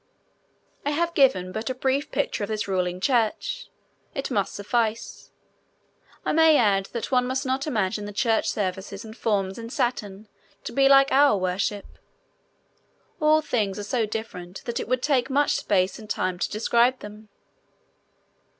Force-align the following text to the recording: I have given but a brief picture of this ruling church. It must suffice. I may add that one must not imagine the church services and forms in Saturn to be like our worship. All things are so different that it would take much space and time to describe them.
I 0.83 0.89
have 0.89 1.13
given 1.13 1.51
but 1.51 1.69
a 1.69 1.75
brief 1.75 2.09
picture 2.11 2.43
of 2.43 2.47
this 2.47 2.67
ruling 2.67 2.99
church. 2.99 3.67
It 4.15 4.31
must 4.31 4.55
suffice. 4.55 5.29
I 6.25 6.31
may 6.31 6.57
add 6.57 6.87
that 6.87 7.11
one 7.11 7.27
must 7.27 7.45
not 7.45 7.67
imagine 7.67 8.05
the 8.05 8.11
church 8.11 8.49
services 8.49 9.05
and 9.05 9.15
forms 9.15 9.59
in 9.59 9.69
Saturn 9.69 10.27
to 10.63 10.71
be 10.71 10.89
like 10.89 11.11
our 11.11 11.37
worship. 11.37 11.99
All 13.19 13.41
things 13.43 13.77
are 13.77 13.83
so 13.83 14.07
different 14.07 14.63
that 14.65 14.79
it 14.79 14.87
would 14.87 15.03
take 15.03 15.29
much 15.29 15.51
space 15.57 15.99
and 15.99 16.09
time 16.09 16.39
to 16.39 16.49
describe 16.49 17.01
them. 17.01 17.29